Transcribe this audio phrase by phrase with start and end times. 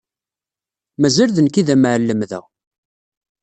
[1.01, 2.41] Mazal d nekk i d amɛellem da.